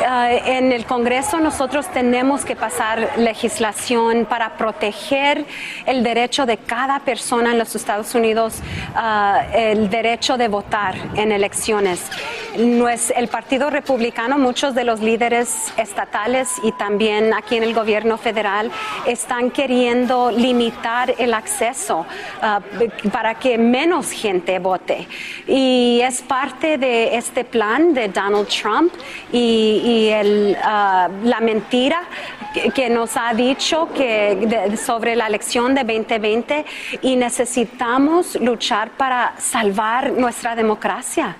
[0.00, 5.46] Eh, en el Congreso nosotros tenemos que pasar legislación para proteger
[5.86, 11.32] el derecho de cada persona en los Estados Unidos, eh, el derecho de votar en
[11.32, 12.00] elecciones.
[12.56, 18.70] El Partido Republicano, muchos de los líderes estatales y también aquí en el gobierno federal
[19.06, 22.06] están queriendo limitar el acceso
[22.42, 25.06] eh, para que menos gente vote.
[25.46, 28.94] Y es parte de este plan de Donald Trump
[29.30, 30.10] y,
[30.62, 32.00] ah, la mentira
[32.74, 36.64] que, nos ha dicho que sobre la elección de 2020
[37.02, 41.36] y necesitamos luchar para salvar nuestra democracia.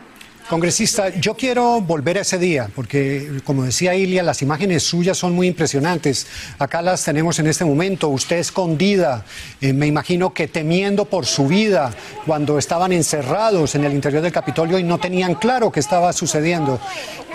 [0.49, 5.35] Congresista, yo quiero volver a ese día, porque como decía Ilia, las imágenes suyas son
[5.35, 6.27] muy impresionantes.
[6.59, 9.25] Acá las tenemos en este momento, usted escondida,
[9.63, 11.95] eh, me imagino que temiendo por su vida
[12.27, 16.79] cuando estaban encerrados en el interior del Capitolio y no tenían claro qué estaba sucediendo.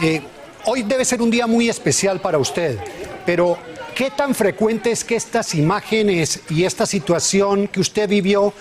[0.03, 0.21] Eh,
[0.65, 2.77] hoy debe ser un día muy especial para usted,
[3.25, 3.57] pero
[3.95, 8.53] ¿qué tan frecuente es que estas imágenes y esta situación que usted vivió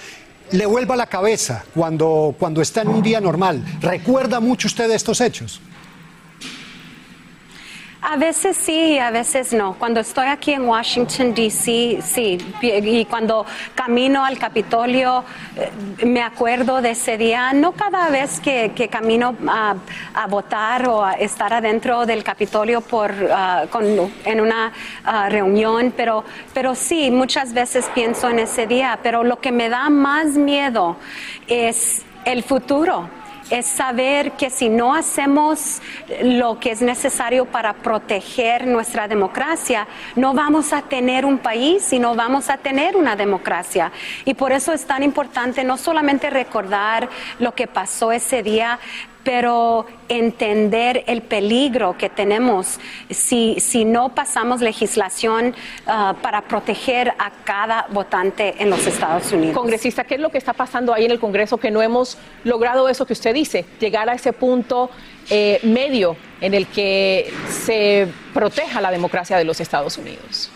[0.52, 3.62] le vuelva la cabeza cuando, cuando está en un día normal.
[3.80, 5.60] ¿Recuerda mucho usted de estos hechos?
[8.00, 9.74] A veces sí y a veces no.
[9.74, 12.38] Cuando estoy aquí en Washington, D.C., sí.
[12.62, 15.24] Y cuando camino al Capitolio,
[15.56, 17.52] eh, me acuerdo de ese día.
[17.52, 19.74] No cada vez que, camino a,
[20.28, 23.66] votar o a estar adentro del Capitolio por, ah,
[24.24, 24.72] en una
[25.04, 29.00] ah, reunión, pero, pero sí, muchas veces pienso en ese día.
[29.02, 30.96] Pero lo que me da más miedo
[31.48, 33.10] es el futuro
[33.50, 35.80] es saber que si no hacemos
[36.22, 41.98] lo que es necesario para proteger nuestra democracia, no vamos a tener un país y
[41.98, 43.92] no vamos a tener una democracia.
[44.24, 47.08] Y por eso es tan importante no solamente recordar
[47.38, 48.78] lo que pasó ese día,
[49.28, 55.54] pero entender el peligro que tenemos si, si no pasamos legislación
[55.86, 59.54] uh, para proteger a cada votante en los Estados Unidos.
[59.54, 62.88] Congresista, ¿qué es lo que está pasando ahí en el Congreso que no hemos logrado
[62.88, 64.88] eso que usted dice, llegar a ese punto
[65.28, 70.50] eh, medio en el que se proteja la democracia de los Estados Unidos?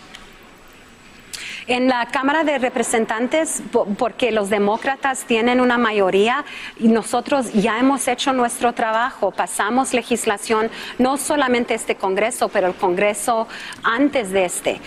[1.67, 3.63] En la Cámara de Representantes,
[3.97, 6.43] porque los demócratas tienen una mayoría
[6.79, 12.75] y nosotros ya hemos hecho nuestro trabajo, pasamos legislación, no solamente este Congreso, pero el
[12.75, 13.47] Congreso
[13.83, 14.81] antes de este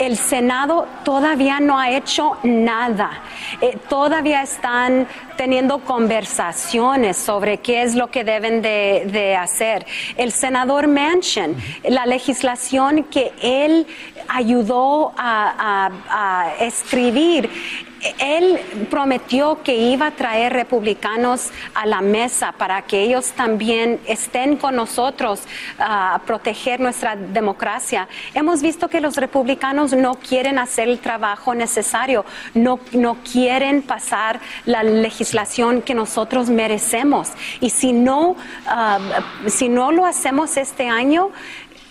[0.00, 3.20] el Senado todavía no ha hecho nada.
[3.60, 9.86] Eh, todavía están teniendo conversaciones sobre qué es lo que deben de, hacer.
[10.16, 13.86] El senador Manchin, la legislación que él
[14.30, 17.50] ayudó a escribir,
[18.18, 18.58] él
[18.90, 24.76] prometió que iba a traer republicanos a la mesa para que ellos también estén con
[24.76, 25.42] nosotros
[25.78, 28.08] a proteger nuestra democracia.
[28.34, 34.40] Hemos visto que los republicanos no quieren hacer el trabajo necesario, no, no quieren pasar
[34.64, 37.28] la legislación que nosotros merecemos.
[37.60, 38.98] Y si no, ah,
[39.46, 41.30] si no lo hacemos este año,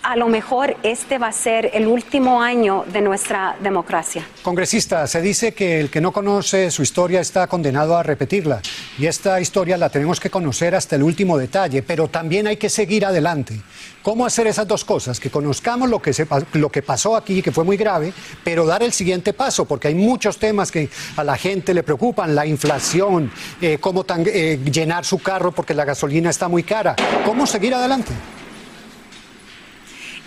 [0.02, 4.26] a lo mejor este va a ser el último año de nuestra democracia.
[4.42, 8.60] Congresista, se dice que el que no conoce su historia está condenado a repetirla
[8.98, 12.70] y esta historia la tenemos que conocer hasta el último detalle, pero también hay que
[12.70, 13.60] seguir adelante.
[14.02, 15.20] ¿Cómo hacer esas dos cosas?
[15.20, 16.12] Que conozcamos lo que,
[16.54, 19.94] lo que pasó aquí, que fue muy grave, pero dar el siguiente paso, porque hay
[19.94, 25.18] muchos temas que a la gente le preocupan, la inflación, eh, cómo eh, llenar su
[25.18, 26.96] carro porque la gasolina está muy cara.
[27.26, 28.12] ¿Cómo seguir adelante?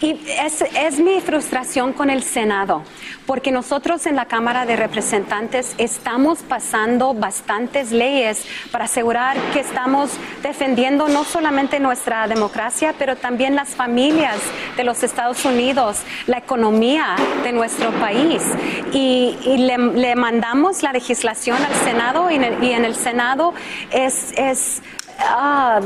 [0.03, 2.83] Y es, mi frustración con el Senado,
[3.25, 10.11] porque nosotros en la Cámara de Representantes estamos pasando bastantes leyes para asegurar que estamos
[10.41, 14.39] defendiendo no solamente nuestra democracia, pero también las familias
[14.75, 18.43] de los Estados Unidos, la economía de nuestro país.
[18.91, 22.35] Y, le, mandamos la legislación al Senado y
[22.73, 23.53] en el, Senado
[23.89, 24.81] es, es
[25.19, 25.79] Ah,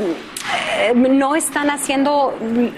[0.78, 2.38] eh, no están haciendo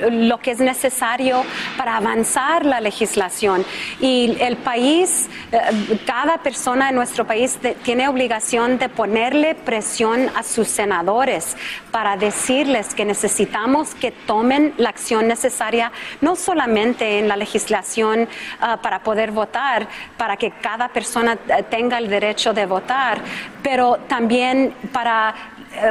[0.09, 1.43] lo que es necesario
[1.77, 3.65] para avanzar la legislación.
[3.99, 10.43] Y el país, eh, cada persona en nuestro país tiene obligación de ponerle presión a
[10.43, 11.55] sus senadores
[11.91, 18.27] para decirles que necesitamos que tomen la acción necesaria, no solamente en la legislación
[18.61, 23.19] ah, para poder votar, para que cada persona eh, tenga el derecho de votar,
[23.61, 25.35] pero también para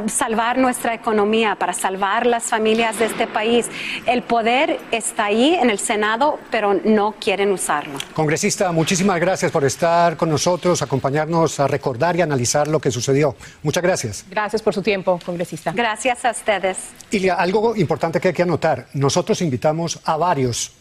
[0.06, 3.66] salvar nuestra economía, para salvar las familias de este país.
[4.06, 7.98] El poder está ahí en el Senado, pero no quieren usarlo.
[8.14, 13.36] Congresista, muchísimas gracias por estar con nosotros, acompañarnos a recordar y analizar lo que sucedió.
[13.62, 14.24] Muchas gracias.
[14.30, 15.72] Gracias por su tiempo, congresista.
[15.72, 16.78] Gracias a ustedes.
[17.10, 20.72] Y algo importante que hay que anotar, nosotros invitamos a varios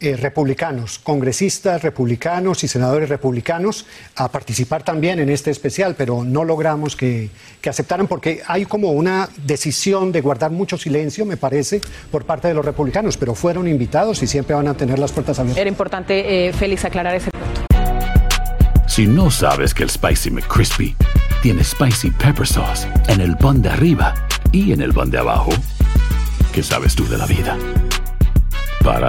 [0.00, 6.44] eh, republicanos, congresistas republicanos y senadores republicanos a participar también en este especial, pero no
[6.44, 7.30] logramos que,
[7.66, 11.80] aceptaran porque hay como una decisión de guardar mucho silencio, me parece,
[12.10, 15.38] por parte de los republicanos, pero fueron invitados y siempre van a tener las puertas
[15.38, 15.60] abiertas.
[15.60, 17.46] Era importante, eh, Félix, aclarar ese punto.
[18.86, 20.94] Si no sabes que el Spicy McCrispy
[21.42, 24.14] tiene Spicy Pepper Sauce en el pan de arriba
[24.52, 25.50] y en el pan de abajo,
[26.52, 27.56] ¿qué sabes tú de la vida?
[28.84, 29.08] Para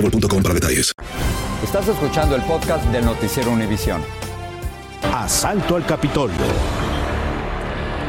[0.00, 0.92] boostmobile.com para detalles.
[1.62, 4.02] Estás escuchando el podcast del Noticiero Univisión.
[5.12, 6.36] Asalto al Capitolio.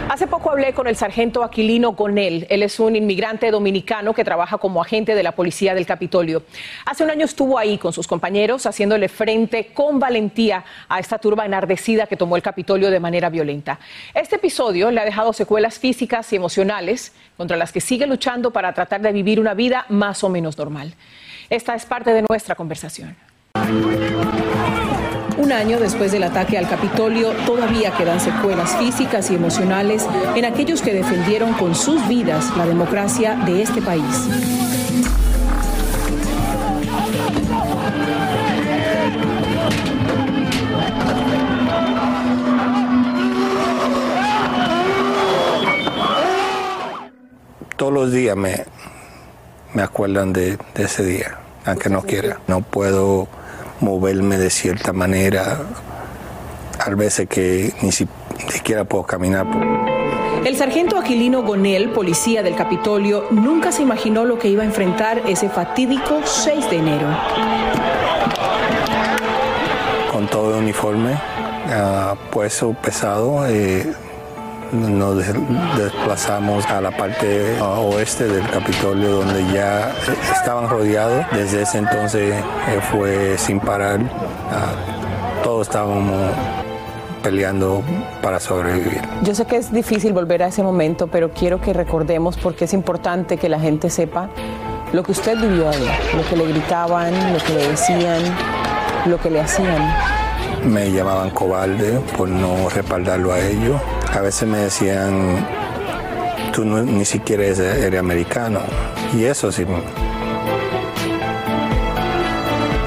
[0.09, 2.47] Hace poco hablé con el sargento Aquilino Gonel.
[2.49, 6.43] Él es un inmigrante dominicano que trabaja como agente de la policía del Capitolio.
[6.85, 11.45] Hace un año estuvo ahí con sus compañeros haciéndole frente con valentía a esta turba
[11.45, 13.79] enardecida que tomó el Capitolio de manera violenta.
[14.13, 18.73] Este episodio le ha dejado secuelas físicas y emocionales contra las que sigue luchando para
[18.73, 20.95] tratar de vivir una vida más o menos normal.
[21.49, 23.15] Esta es parte de nuestra conversación.
[25.37, 30.05] Un año después del ataque al Capitolio, todavía quedan secuelas físicas y emocionales
[30.35, 34.03] en aquellos que defendieron con sus vidas la democracia de este país.
[47.77, 48.65] Todos los días me,
[49.73, 51.37] me acuerdan de, de ese día,
[51.67, 52.39] aunque no quiera.
[52.47, 53.27] No puedo
[53.81, 55.59] moverme de cierta manera,
[56.79, 59.45] a veces que ni siquiera puedo caminar.
[60.45, 65.23] El sargento Aquilino Gonel, policía del Capitolio, nunca se imaginó lo que iba a enfrentar
[65.27, 67.07] ese fatídico 6 de enero.
[70.11, 73.93] Con todo el uniforme, uh, puesto pesado, eh,
[74.71, 75.17] nos
[75.77, 79.91] desplazamos a la parte oeste del Capitolio donde ya
[80.33, 81.25] estaban rodeados.
[81.31, 83.99] Desde ese entonces eh, fue sin parar.
[84.51, 86.31] Ah, todos estábamos
[87.23, 87.83] peleando
[88.21, 89.01] para sobrevivir.
[89.23, 92.73] Yo sé que es difícil volver a ese momento, pero quiero que recordemos porque es
[92.73, 94.29] importante que la gente sepa
[94.93, 98.21] lo que usted vivió ahí, lo que le gritaban, lo que le decían,
[99.05, 99.93] lo que le hacían.
[100.63, 103.81] Me llamaban cobarde por no respaldarlo a ellos.
[104.13, 105.45] A veces me decían,
[106.53, 108.59] tú ni siquiera eres, americano.
[109.13, 109.65] Y eso sí,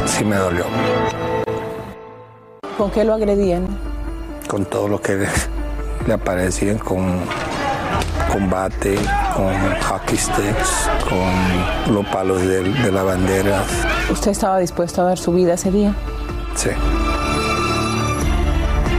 [0.07, 0.65] sí me dolió.
[2.77, 3.69] ¿Con qué lo agredían?
[4.49, 5.27] Con todo lo que
[6.07, 7.21] le, aparecían, con
[8.33, 8.97] combate,
[9.37, 13.63] con hockey sticks, con los palos de, de la bandera.
[14.11, 15.95] ¿Usted estaba dispuesto a dar su vida ese día?
[16.57, 16.71] Sí.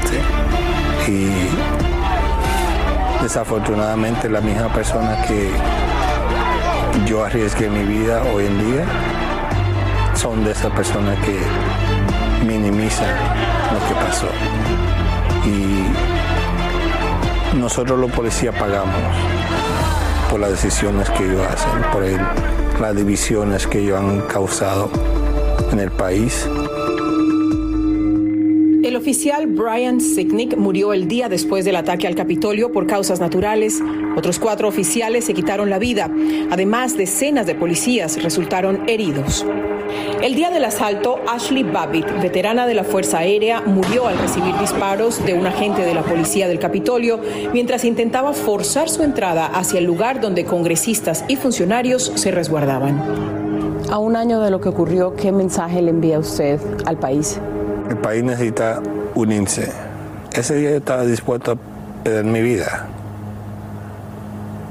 [0.05, 1.11] Sí.
[1.11, 1.90] Y
[3.31, 5.49] desafortunadamente la misma persona que
[7.05, 8.83] yo arriesgué mi vida hoy en día
[10.15, 11.39] son de esas personas que
[12.45, 13.07] minimizan
[13.71, 14.27] lo que pasó.
[15.45, 15.85] Y
[17.55, 18.99] nosotros los policías pagamos
[20.29, 22.03] por las decisiones que ellos hacen, por
[22.81, 24.91] las divisiones que ellos han causado
[25.71, 26.49] en el país.
[28.91, 33.81] El oficial Brian Sicknick murió el día después del ataque al Capitolio por causas naturales.
[34.17, 36.11] Otros cuatro oficiales se quitaron la vida.
[36.49, 39.45] Además, decenas de policías resultaron heridos.
[40.21, 45.25] El día del asalto, Ashley Babbitt, veterana de la Fuerza Aérea, murió al recibir disparos
[45.25, 47.17] de un agente de la policía del Capitolio
[47.53, 52.99] mientras intentaba forzar su entrada hacia el lugar donde congresistas y funcionarios se resguardaban.
[53.89, 57.39] A un año de lo que ocurrió, ¿qué mensaje le envía usted al país?
[57.91, 58.81] El país necesita
[59.15, 59.69] unirse.
[60.31, 61.55] Ese día yo estaba dispuesto a
[62.05, 62.87] perder mi vida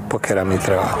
[0.09, 0.99] porque era mi trabajo.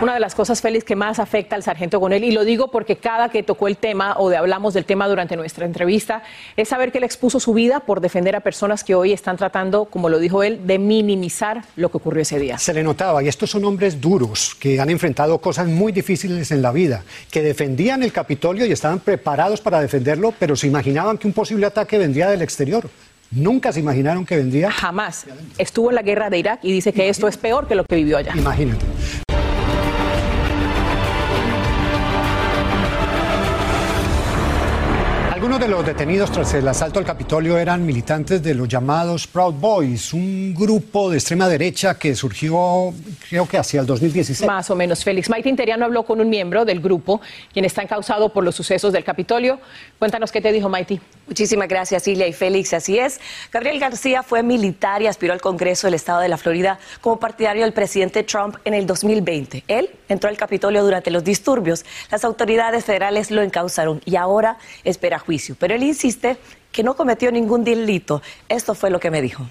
[0.00, 2.98] Una de las cosas, Félix, que más afecta al sargento Gonel, y lo digo porque
[2.98, 6.22] cada que tocó el tema o de hablamos del tema durante nuestra entrevista,
[6.56, 9.86] es saber que él expuso su vida por defender a personas que hoy están tratando,
[9.86, 12.58] como lo dijo él, de minimizar lo que ocurrió ese día.
[12.58, 16.62] Se le notaba, y estos son hombres duros que han enfrentado cosas muy difíciles en
[16.62, 21.26] la vida, que defendían el Capitolio y estaban preparados para defenderlo, pero se imaginaban que
[21.26, 22.88] un posible ataque vendría del exterior.
[23.32, 24.70] Nunca se imaginaron que vendría.
[24.70, 25.26] Jamás.
[25.58, 27.96] Estuvo en la guerra de Irak y dice que esto es peor que lo que
[27.96, 28.32] vivió allá.
[28.36, 28.86] Imagínate.
[35.48, 39.54] Algunos de los detenidos tras el asalto al Capitolio eran militantes de los llamados Proud
[39.54, 42.92] Boys, un grupo de extrema derecha que surgió
[43.30, 44.46] creo que hacia el 2016.
[44.46, 45.30] Más o menos, Félix.
[45.30, 49.04] Maite Interiano habló con un miembro del grupo, quien está encausado por los sucesos del
[49.04, 49.58] Capitolio.
[49.98, 51.00] Cuéntanos qué te dijo Maite.
[51.26, 52.74] Muchísimas gracias, Ilia y Félix.
[52.74, 53.18] Así es.
[53.50, 57.62] Gabriel García fue militar y aspiró al Congreso del Estado de la Florida como partidario
[57.62, 59.64] del presidente Trump en el 2020.
[59.66, 61.86] Él entró al Capitolio durante los disturbios.
[62.10, 65.37] Las autoridades federales lo encausaron y ahora espera juicio.
[65.58, 66.36] Pero él insiste
[66.72, 68.22] que no cometió ningún delito.
[68.48, 69.44] Esto fue lo que me dijo.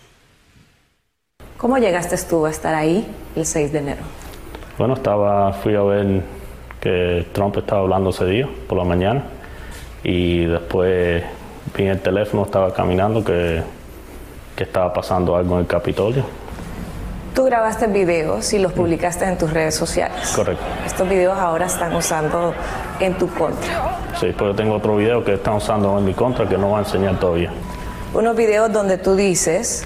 [1.57, 4.01] ¿Cómo llegaste tú a estar ahí el 6 de enero?
[4.77, 6.21] Bueno, estaba, fui a ver
[6.79, 9.23] que Trump estaba hablando ese día por la mañana
[10.03, 11.23] y después
[11.75, 13.63] vi el teléfono, estaba caminando que,
[14.55, 16.46] que estaba pasando algo en el Capitolio
[17.33, 20.33] Tú grabaste videos y los publicaste en tus redes sociales.
[20.35, 20.63] Correcto.
[20.85, 22.53] Estos videos ahora están usando
[22.99, 23.99] en tu contra.
[24.19, 26.79] Sí, pero tengo otro video que están usando en mi contra que no voy a
[26.79, 27.51] enseñar todavía.
[28.13, 29.85] Unos videos donde tú dices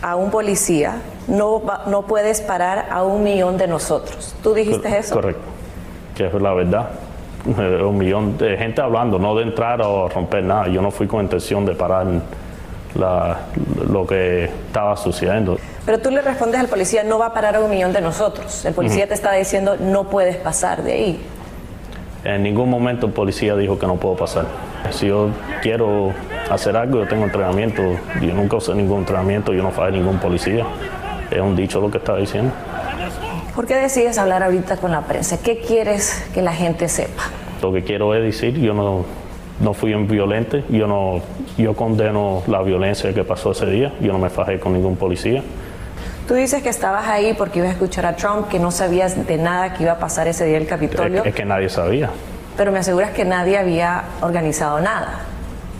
[0.00, 4.34] a un policía, no, va- no puedes parar a un millón de nosotros.
[4.42, 5.14] ¿Tú dijiste Cor- eso?
[5.14, 5.42] Correcto.
[6.16, 6.88] Que es la verdad.
[7.58, 10.68] Eh, Un millón de gente hablando, no de entrar o romper nada.
[10.68, 12.06] Yo no fui con intención de parar
[12.94, 13.38] la-
[13.90, 15.58] lo que estaba sucediendo.
[15.86, 18.64] Pero tú le respondes al policía, no va a parar a un millón de nosotros.
[18.64, 19.08] El policía Ujú.
[19.08, 21.20] te está diciendo, no puedes pasar de ahí.
[22.24, 24.44] En ningún momento el policía dijo que no puedo pasar.
[24.90, 25.30] Si yo
[25.62, 26.12] quiero
[26.50, 27.82] hacer algo, yo tengo entrenamiento.
[28.20, 30.66] Yo nunca usé ningún entrenamiento, yo no fallé ningún policía.
[31.30, 32.52] Es un dicho lo que estaba diciendo.
[33.54, 35.38] ¿Por qué decides hablar ahorita con la prensa?
[35.42, 37.22] ¿Qué quieres que la gente sepa?
[37.62, 39.04] Lo que quiero es decir, yo no,
[39.60, 41.20] no fui un violente, yo no,
[41.56, 45.42] yo condeno la violencia que pasó ese día, yo no me fajé con ningún policía.
[46.30, 49.36] Tú dices que estabas ahí porque ibas a escuchar a Trump, que no sabías de
[49.36, 52.08] nada que iba a pasar ese día el Capitolio, Es, es que nadie sabía.
[52.56, 55.22] pero me aseguras que nadie había organizado nada.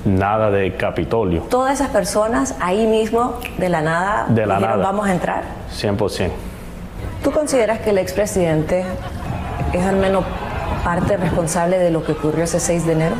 [0.05, 4.91] Nada de Capitolio, Todas esas personas ahí mismo, de la nada, De la dijeron, nada.
[4.91, 5.45] vamos a entrar.
[5.73, 6.31] 100%.
[7.23, 8.85] ¿Tú consideras que el expresidente
[9.73, 10.25] es al menos
[10.83, 13.15] parte responsable de lo que ocurrió ese 6 de enero?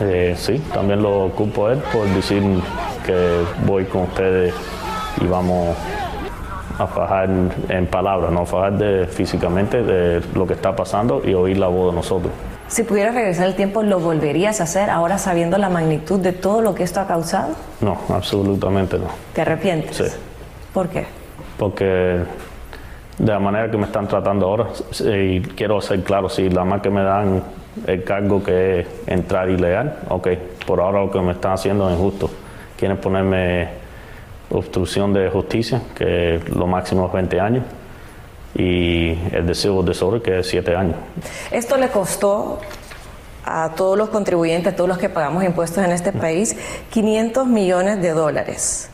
[0.00, 2.42] Eh, sí, también lo culpo a él por decir
[3.04, 4.54] que voy con ustedes
[5.20, 5.76] y vamos
[6.78, 7.28] a fajar
[7.68, 11.92] en palabras, no fajar de, físicamente de lo que está pasando y oír la voz
[11.92, 12.32] de nosotros.
[12.68, 16.60] Si pudieras regresar el tiempo, ¿lo volverías a hacer ahora sabiendo la magnitud de todo
[16.60, 17.54] lo que esto ha causado?
[17.80, 19.06] No, absolutamente no.
[19.32, 19.96] ¿Te arrepientes?
[19.96, 20.04] Sí,
[20.72, 21.06] ¿Por qué?
[21.58, 22.20] porque
[23.18, 24.68] de la manera que me están tratando ahora,
[25.00, 27.42] y quiero ser claro, si la más que me dan
[27.86, 30.28] el cargo que es entrar ilegal, ok,
[30.66, 32.30] por ahora lo que me están haciendo es injusto.
[32.76, 33.68] Quieren ponerme
[34.50, 37.64] obstrucción de justicia, que lo máximo es 20 años,
[38.54, 40.96] y el de civil disorder, que es 7 años.
[41.50, 42.60] Esto le costó
[43.44, 46.56] a todos los contribuyentes, a todos los que pagamos impuestos en este país,
[46.90, 48.90] 500 millones de dólares.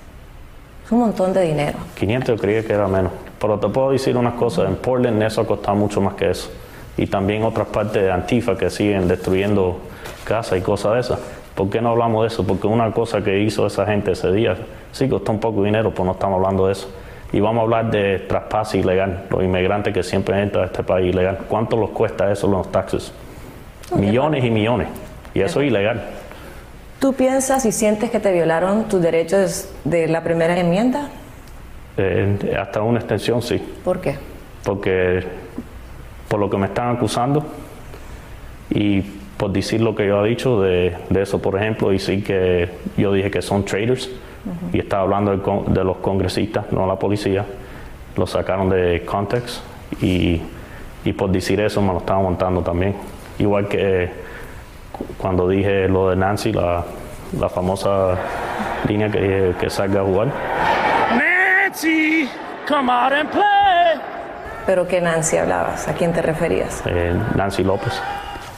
[0.85, 1.79] Es un montón de dinero.
[1.95, 3.13] 500 yo creía que era menos.
[3.41, 6.51] Pero te puedo decir unas cosas, en Portland eso ha costado mucho más que eso.
[6.97, 9.79] Y también otras partes de Antifa que siguen destruyendo
[10.25, 11.19] casas y cosas de esas.
[11.55, 12.47] ¿Por qué no hablamos de eso?
[12.47, 14.57] Porque una cosa que hizo esa gente ese día,
[14.93, 16.91] sí costó un poco de dinero, pero no estamos hablando de eso.
[17.33, 21.13] Y vamos a hablar de traspase ilegal, los inmigrantes que siempre entran a este país
[21.13, 21.39] ilegal.
[21.49, 23.13] ¿Cuánto les cuesta eso los taxes?
[23.97, 24.89] Millones y millones.
[25.33, 26.03] Y eso es ilegal.
[27.01, 31.09] ¿Tú piensas y sientes que te violaron tus derechos de la primera enmienda?
[31.97, 33.59] Eh, hasta una extensión, sí.
[33.85, 34.17] ¿Por qué?
[34.65, 35.23] porque
[36.29, 37.45] por lo que me están acusando
[38.71, 39.03] y
[39.37, 42.69] por decir lo que yo he dicho de, de eso, por ejemplo, y sí que
[42.97, 44.09] yo dije que son traders
[44.73, 47.45] y estaba hablando de, con- de los congresistas, no la policía,
[48.17, 49.63] lo sacaron de context
[50.01, 50.41] y,
[51.05, 52.95] y por decir eso me lo estaban montando también.
[53.39, 54.11] Igual que
[54.93, 56.85] cu- cuando dije lo de Nancy, la,
[57.41, 58.17] la famosa
[58.87, 60.29] línea que dije que salga a jugar.
[61.17, 62.29] Nancy,
[62.69, 64.01] come out and play.
[64.67, 65.89] ¿Pero qué Nancy hablabas?
[65.89, 66.83] ¿A quién te referías?
[66.87, 68.01] eh, Nancy López.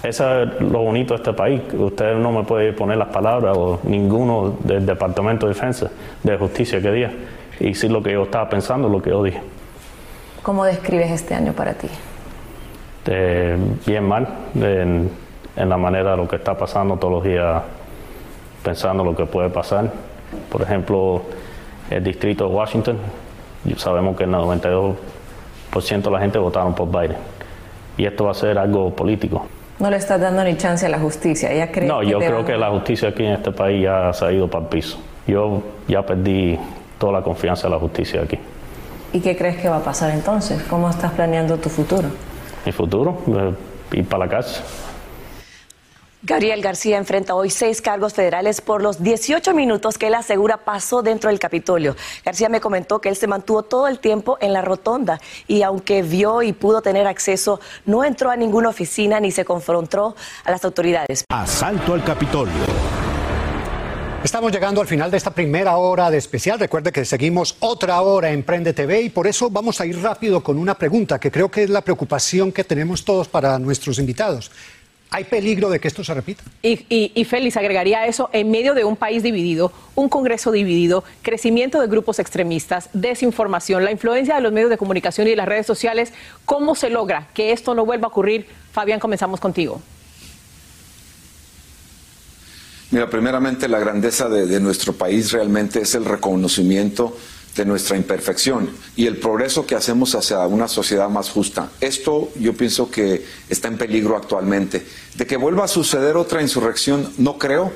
[0.06, 1.60] Eso es lo bonito de este país.
[1.76, 5.90] Usted no me puede poner las palabras o ninguno del Departamento de Defensa,
[6.22, 7.10] de Justicia que diga.
[7.58, 9.40] Y decir lo que yo estaba pensando, lo que yo dije.
[10.44, 11.88] ¿Cómo describes este año para ti?
[13.06, 15.10] Eh, bien mal en,
[15.56, 17.62] en la manera de lo que está pasando todos los días,
[18.62, 19.90] pensando lo que puede pasar.
[20.48, 21.22] Por ejemplo,
[21.90, 22.98] el distrito de Washington,
[23.76, 24.94] sabemos que el 92%
[26.02, 27.16] de la gente votaron por Biden.
[27.96, 29.46] Y esto va a ser algo político.
[29.78, 31.52] No le estás dando ni chance a la justicia.
[31.52, 34.12] Ella cree No, que yo creo van- que la justicia aquí en este país ya
[34.12, 34.98] se ha ido para el piso.
[35.26, 36.58] Yo ya perdí
[36.98, 38.38] toda la confianza en la justicia aquí.
[39.12, 40.62] ¿Y qué crees que va a pasar entonces?
[40.64, 42.08] ¿Cómo estás planeando tu futuro?
[42.64, 44.62] Mi futuro, eh, ir para la cárcel.
[46.26, 51.00] Gabriel García enfrenta hoy seis cargos federales por los 18 minutos que él asegura pasó
[51.00, 51.94] dentro del Capitolio.
[52.24, 56.02] García me comentó que él se mantuvo todo el tiempo en la rotonda y aunque
[56.02, 60.64] vio y pudo tener acceso, no entró a ninguna oficina ni se confrontó a las
[60.64, 61.24] autoridades.
[61.28, 62.54] Asalto al Capitolio.
[64.24, 66.58] Estamos llegando al final de esta primera hora de especial.
[66.58, 70.42] Recuerde que seguimos otra hora en Prende TV y por eso vamos a ir rápido
[70.42, 74.50] con una pregunta que creo que es la preocupación que tenemos todos para nuestros invitados.
[75.10, 76.42] ¿Hay peligro de que esto se repita?
[76.62, 80.50] Y, y, y Félix agregaría a eso, en medio de un país dividido, un Congreso
[80.50, 85.36] dividido, crecimiento de grupos extremistas, desinformación, la influencia de los medios de comunicación y de
[85.36, 86.12] las redes sociales,
[86.44, 88.46] ¿cómo se logra que esto no vuelva a ocurrir?
[88.72, 89.80] Fabián, comenzamos contigo.
[92.90, 97.16] Mira, primeramente la grandeza de, de nuestro país realmente es el reconocimiento
[97.56, 101.70] de nuestra imperfección y el progreso que hacemos hacia una sociedad más justa.
[101.80, 104.86] Esto yo pienso que está en peligro actualmente.
[105.14, 107.72] De que vuelva a suceder otra insurrección, no creo,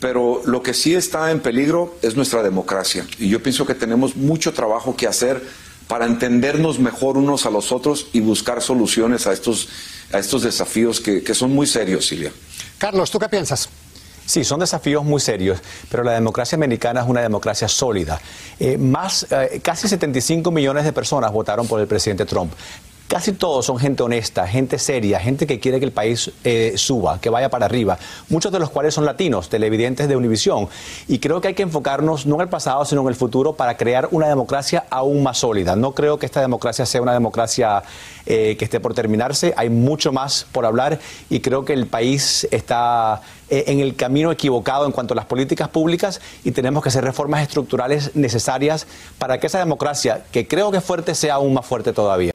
[0.00, 3.06] pero lo que sí está en peligro es nuestra democracia.
[3.18, 5.42] Y yo pienso que tenemos mucho trabajo que hacer
[5.86, 9.68] para entendernos mejor unos a los otros y buscar soluciones a estos,
[10.12, 12.32] a estos desafíos que, que son muy serios, Silvia.
[12.78, 13.68] Carlos, ¿tú qué piensas?
[14.26, 15.60] Sí, son desafíos muy serios,
[15.90, 18.20] pero la democracia americana es una democracia sólida.
[18.58, 22.52] Eh, más, eh, casi 75 millones de personas votaron por el presidente Trump.
[23.08, 27.20] Casi todos son gente honesta, gente seria, gente que quiere que el país eh, suba,
[27.20, 27.98] que vaya para arriba.
[28.30, 30.68] Muchos de los cuales son latinos, televidentes de Univisión.
[31.08, 33.76] Y creo que hay que enfocarnos no en el pasado, sino en el futuro para
[33.76, 35.76] crear una democracia aún más sólida.
[35.76, 37.82] No creo que esta democracia sea una democracia
[38.24, 39.52] que esté por terminarse.
[39.58, 40.98] Hay mucho más por hablar
[41.28, 43.20] y creo que el país está
[43.68, 47.42] en el camino equivocado en cuanto a las políticas públicas y tenemos que hacer reformas
[47.42, 48.86] estructurales necesarias
[49.18, 52.32] para que esa democracia, que creo que es fuerte, sea aún más fuerte todavía.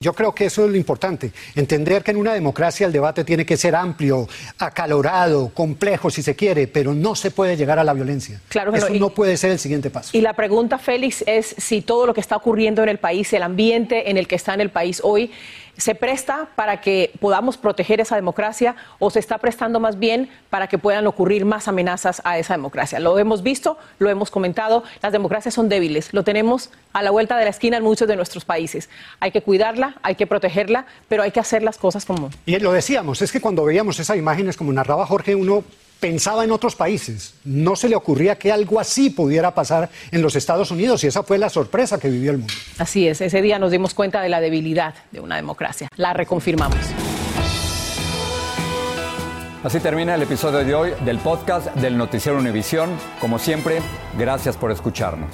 [0.00, 3.46] Yo creo que eso es lo importante, entender que en una democracia el debate tiene
[3.46, 4.28] que ser amplio,
[4.58, 8.38] acalorado, complejo si se quiere, pero no se puede llegar a la violencia.
[8.48, 8.94] Claro que eso no.
[8.96, 10.10] Y- no puede ser el siguiente paso.
[10.12, 13.44] Y la pregunta, Félix, es si todo lo que está ocurriendo en el país, el
[13.44, 15.30] ambiente en el que está en el país hoy,
[15.76, 20.68] se presta para que podamos proteger esa democracia o se está prestando más bien para
[20.68, 23.00] que puedan ocurrir más amenazas a esa democracia.
[23.00, 27.36] Lo hemos visto, lo hemos comentado, las democracias son débiles, lo tenemos a la vuelta
[27.36, 28.88] de la esquina en muchos de nuestros países.
[29.20, 32.30] Hay que cuidarla, hay que protegerla, pero hay que hacer las cosas como...
[32.46, 35.64] Y lo decíamos, es que cuando veíamos esas imágenes, como narraba Jorge, uno
[36.04, 37.32] pensaba en otros países.
[37.44, 41.22] No se le ocurría que algo así pudiera pasar en los Estados Unidos y esa
[41.22, 42.52] fue la sorpresa que vivió el mundo.
[42.76, 45.88] Así es, ese día nos dimos cuenta de la debilidad de una democracia.
[45.96, 46.76] La reconfirmamos.
[49.62, 52.90] Así termina el episodio de hoy del podcast del Noticiero Univisión.
[53.18, 53.80] Como siempre,
[54.18, 55.30] gracias por escucharnos.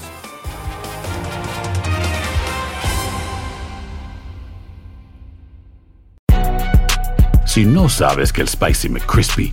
[7.44, 9.52] Si no sabes que el Spicy McCrispy